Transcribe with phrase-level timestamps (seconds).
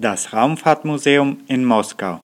[0.00, 2.20] Das Raumfahrtmuseum in Moskau.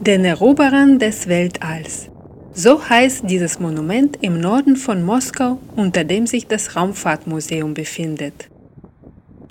[0.00, 2.10] Den Eroberern des Weltalls.
[2.52, 8.48] So heißt dieses Monument im Norden von Moskau, unter dem sich das Raumfahrtmuseum befindet.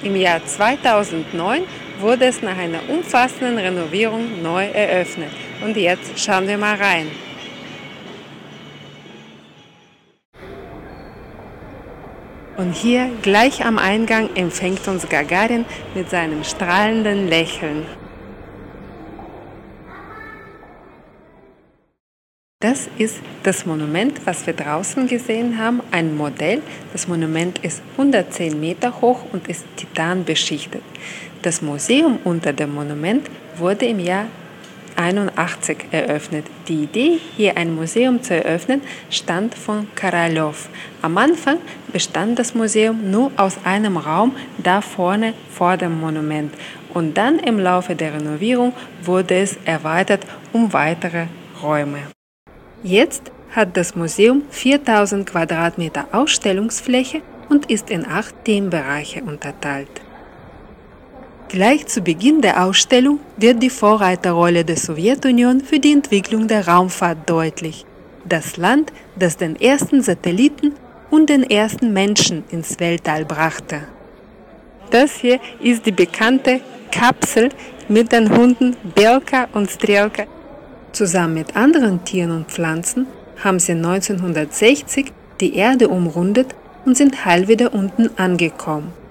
[0.04, 1.62] Im Jahr 2009
[2.02, 5.32] wurde es nach einer umfassenden Renovierung neu eröffnet.
[5.64, 7.08] Und jetzt schauen wir mal rein.
[12.64, 17.86] Und hier gleich am Eingang empfängt uns Gagarin mit seinem strahlenden Lächeln.
[22.62, 26.62] Das ist das Monument, was wir draußen gesehen haben, ein Modell.
[26.94, 30.84] Das Monument ist 110 Meter hoch und ist titanbeschichtet.
[31.42, 34.28] Das Museum unter dem Monument wurde im Jahr
[34.96, 36.46] 1981 eröffnet.
[36.68, 40.70] Die Idee, hier ein Museum zu eröffnen, stammt von Karalov.
[41.02, 41.58] Am Anfang
[41.92, 46.54] bestand das Museum nur aus einem Raum da vorne vor dem Monument
[46.94, 51.26] und dann im Laufe der Renovierung wurde es erweitert um weitere
[51.62, 52.00] Räume.
[52.84, 60.02] Jetzt hat das Museum 4000 Quadratmeter Ausstellungsfläche und ist in acht Themenbereiche unterteilt.
[61.54, 67.30] Gleich zu Beginn der Ausstellung wird die Vorreiterrolle der Sowjetunion für die Entwicklung der Raumfahrt
[67.30, 67.86] deutlich.
[68.28, 70.74] Das Land, das den ersten Satelliten
[71.12, 73.84] und den ersten Menschen ins Weltall brachte.
[74.90, 77.50] Das hier ist die bekannte Kapsel
[77.88, 80.24] mit den Hunden Belka und Strelka
[80.92, 83.06] Zusammen mit anderen Tieren und Pflanzen
[83.44, 89.03] haben sie 1960 die Erde umrundet und sind heil wieder unten angekommen.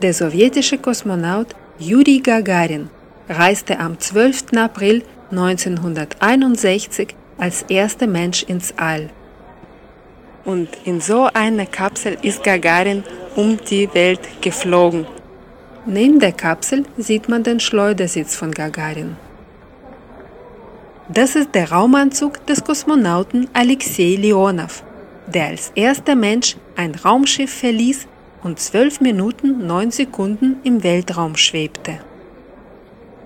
[0.00, 1.48] Der sowjetische Kosmonaut
[1.80, 2.88] Juri Gagarin
[3.28, 4.56] reiste am 12.
[4.56, 9.10] April 1961 als erster Mensch ins All.
[10.44, 13.02] Und in so einer Kapsel ist Gagarin
[13.34, 15.04] um die Welt geflogen.
[15.84, 19.16] Neben der Kapsel sieht man den Schleudersitz von Gagarin.
[21.08, 24.84] Das ist der Raumanzug des Kosmonauten Alexei Leonov,
[25.26, 28.06] der als erster Mensch ein Raumschiff verließ
[28.42, 32.00] und 12 Minuten 9 Sekunden im Weltraum schwebte.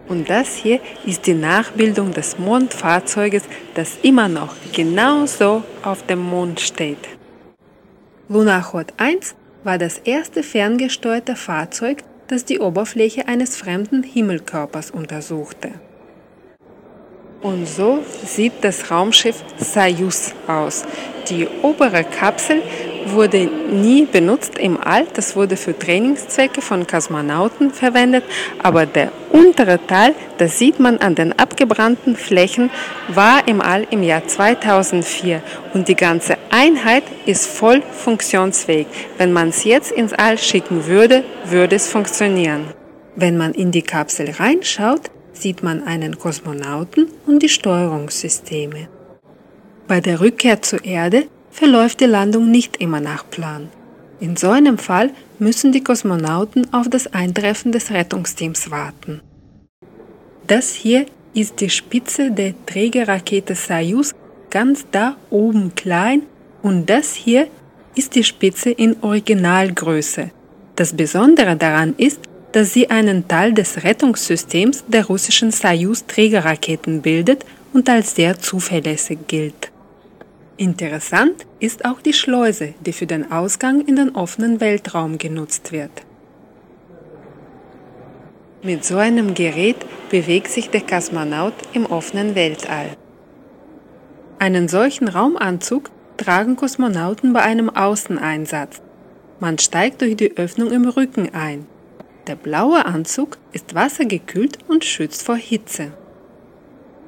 [0.08, 6.60] Und das hier ist die Nachbildung des Mondfahrzeuges, das immer noch genauso auf dem Mond
[6.60, 7.08] steht.
[8.28, 9.34] Lunokhod 1
[9.64, 15.70] war das erste ferngesteuerte Fahrzeug, das die Oberfläche eines fremden Himmelkörpers untersuchte.
[17.42, 20.84] Und so sieht das Raumschiff Soyuz aus.
[21.28, 22.62] Die obere Kapsel
[23.06, 28.24] wurde nie benutzt im All, das wurde für Trainingszwecke von Kosmonauten verwendet,
[28.62, 32.70] aber der untere Teil, das sieht man an den abgebrannten Flächen,
[33.08, 35.42] war im All im Jahr 2004
[35.74, 38.86] und die ganze Einheit ist voll funktionsfähig.
[39.18, 42.68] Wenn man es jetzt ins All schicken würde, würde es funktionieren.
[43.16, 48.88] Wenn man in die Kapsel reinschaut, sieht man einen Kosmonauten und die Steuerungssysteme.
[49.88, 53.68] Bei der Rückkehr zur Erde verläuft die Landung nicht immer nach Plan.
[54.18, 59.20] In so einem Fall müssen die Kosmonauten auf das Eintreffen des Rettungsteams warten.
[60.46, 64.14] Das hier ist die Spitze der Trägerrakete Soyuz
[64.50, 66.22] ganz da oben klein
[66.62, 67.48] und das hier
[67.94, 70.30] ist die Spitze in Originalgröße.
[70.76, 72.20] Das Besondere daran ist,
[72.52, 79.71] dass sie einen Teil des Rettungssystems der russischen Soyuz-Trägerraketen bildet und als sehr zuverlässig gilt.
[80.56, 85.90] Interessant ist auch die Schleuse, die für den Ausgang in den offenen Weltraum genutzt wird.
[88.62, 89.76] Mit so einem Gerät
[90.10, 92.96] bewegt sich der Kosmonaut im offenen Weltall.
[94.38, 98.82] Einen solchen Raumanzug tragen Kosmonauten bei einem Außeneinsatz.
[99.40, 101.66] Man steigt durch die Öffnung im Rücken ein.
[102.28, 105.92] Der blaue Anzug ist wassergekühlt und schützt vor Hitze.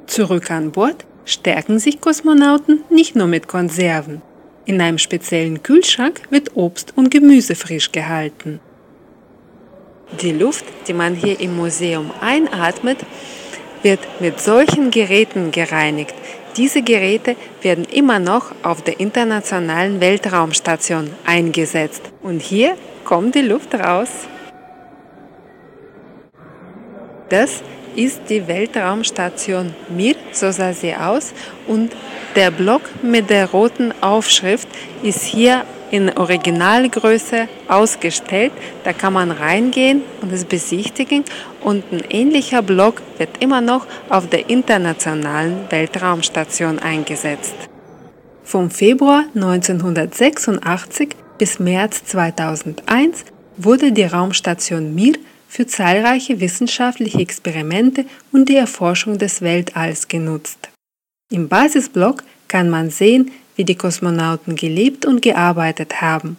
[0.06, 4.22] Zurück an Bord stärken sich Kosmonauten nicht nur mit Konserven.
[4.66, 8.60] In einem speziellen Kühlschrank wird Obst und Gemüse frisch gehalten.
[10.20, 12.98] Die Luft, die man hier im Museum einatmet,
[13.82, 16.14] wird mit solchen Geräten gereinigt.
[16.56, 22.02] Diese Geräte werden immer noch auf der Internationalen Weltraumstation eingesetzt.
[22.22, 24.08] Und hier kommt die Luft raus.
[27.28, 27.62] Das
[27.96, 31.32] ist die Weltraumstation Mir, so sah sie aus.
[31.66, 31.92] Und
[32.36, 34.68] der Block mit der roten Aufschrift
[35.02, 38.52] ist hier in Originalgröße ausgestellt.
[38.82, 41.24] Da kann man reingehen und es besichtigen.
[41.60, 47.54] Und ein ähnlicher Block wird immer noch auf der Internationalen Weltraumstation eingesetzt.
[48.42, 53.24] Vom Februar 1986 bis März 2001
[53.56, 55.14] wurde die Raumstation Mir
[55.54, 60.68] für zahlreiche wissenschaftliche Experimente und die Erforschung des Weltalls genutzt.
[61.30, 66.38] Im Basisblock kann man sehen, wie die Kosmonauten gelebt und gearbeitet haben.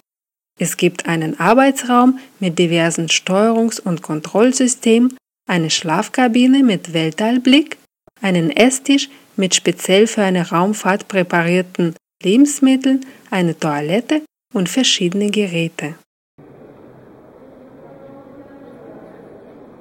[0.60, 5.16] Es gibt einen Arbeitsraum mit diversen Steuerungs- und Kontrollsystemen,
[5.50, 7.78] eine Schlafkabine mit Weltallblick,
[8.22, 14.24] einen Esstisch mit speziell für eine Raumfahrt präparierten Lebensmitteln, eine Toilette
[14.54, 15.96] und verschiedene Geräte.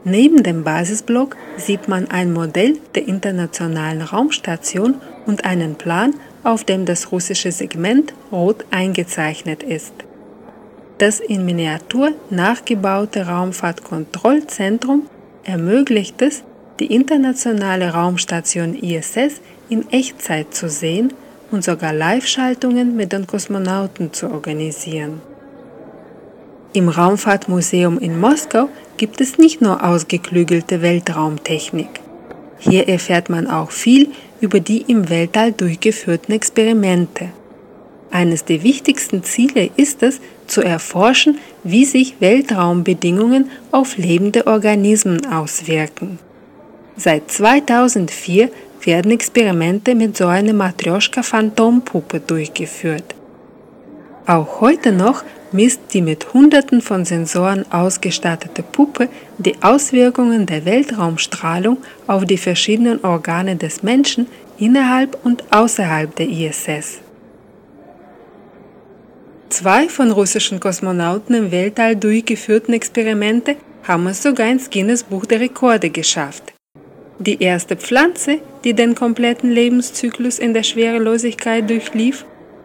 [0.05, 6.85] Neben dem Basisblock sieht man ein Modell der Internationalen Raumstation und einen Plan, auf dem
[6.85, 9.95] das russische Segment rot eingezeichnet ist.
[10.99, 15.07] Das in Miniatur nachgebaute Raumfahrtkontrollzentrum
[15.43, 16.45] ermöglicht es,
[16.81, 21.15] die internationale Raumstation ISS in Echtzeit zu sehen
[21.51, 25.21] und sogar Live-Schaltungen mit den Kosmonauten zu organisieren.
[26.77, 32.01] Im Raumfahrtmuseum in Moskau gibt es nicht nur ausgeklügelte Weltraumtechnik.
[32.59, 34.09] Hier erfährt man auch viel
[34.41, 37.31] über die im Weltall durchgeführten Experimente.
[38.11, 46.19] Eines der wichtigsten Ziele ist es, zu erforschen, wie sich Weltraumbedingungen auf lebende Organismen auswirken.
[46.97, 48.51] Seit 2004
[48.83, 53.14] werden Experimente mit so einer Matryoshka-Phantompuppe durchgeführt.
[54.27, 55.23] Auch heute noch
[55.53, 63.05] misst die mit Hunderten von Sensoren ausgestattete Puppe die Auswirkungen der Weltraumstrahlung auf die verschiedenen
[63.05, 64.27] Organe des Menschen
[64.59, 67.01] innerhalb und außerhalb der ISS.
[69.51, 75.41] Zwei von russischen Kosmonauten im Weltall durchgeführten Experimente haben es sogar ins Guinness Buch der
[75.41, 76.55] Rekorde geschafft.
[77.19, 82.25] Die erste Pflanze, die den kompletten Lebenszyklus in der Schwerelosigkeit durchlief,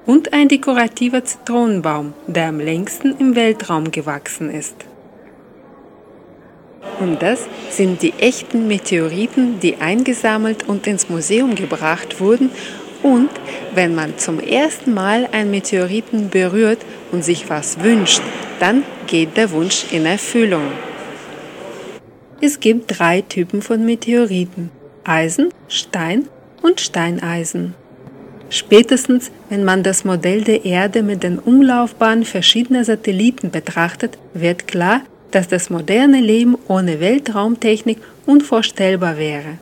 [0.09, 4.73] und ein dekorativer Zitronenbaum, der am längsten im Weltraum gewachsen ist.
[6.99, 12.49] Und das sind die echten Meteoriten, die eingesammelt und ins Museum gebracht wurden.
[13.03, 13.29] Und
[13.75, 16.79] wenn man zum ersten Mal einen Meteoriten berührt
[17.11, 18.23] und sich was wünscht,
[18.59, 20.71] dann geht der Wunsch in Erfüllung.
[22.41, 24.71] Es gibt drei Typen von Meteoriten.
[25.03, 26.27] Eisen, Stein
[26.63, 27.75] und Steineisen.
[28.49, 35.01] Spätestens, wenn man das Modell der Erde mit den Umlaufbahnen verschiedener Satelliten betrachtet, wird klar,
[35.29, 39.59] dass das moderne Leben ohne Weltraumtechnik unvorstellbar wäre.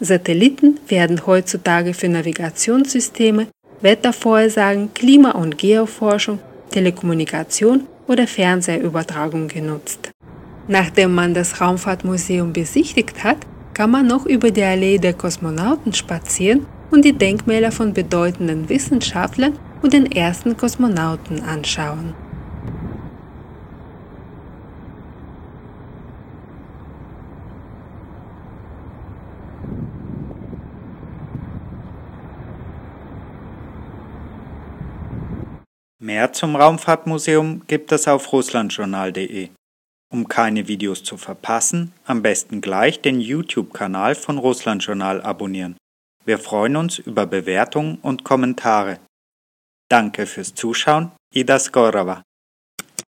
[0.00, 3.46] Satelliten werden heutzutage für Navigationssysteme,
[3.80, 6.40] Wettervorhersagen, Klima- und Geoforschung,
[6.72, 10.10] Telekommunikation oder Fernsehübertragung genutzt.
[10.66, 13.38] Nachdem man das Raumfahrtmuseum besichtigt hat,
[13.72, 19.58] kann man noch über die Allee der Kosmonauten spazieren und die Denkmäler von bedeutenden Wissenschaftlern
[19.82, 22.14] und den ersten Kosmonauten anschauen.
[35.98, 39.48] Mehr zum Raumfahrtmuseum gibt es auf russlandjournal.de.
[40.12, 45.76] Um keine Videos zu verpassen, am besten gleich den YouTube-Kanal von Russlandjournal abonnieren.
[46.26, 48.98] Wir freuen uns über Bewertungen und Kommentare.
[49.88, 52.24] Danke fürs Zuschauen, Ida Skorova.